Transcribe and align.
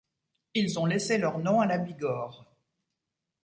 Ils 0.55 0.79
ont 0.79 0.87
laissé 0.87 1.19
leur 1.19 1.37
nom 1.37 1.61
à 1.61 1.67
la 1.67 1.77
Bigorre. 1.77 2.47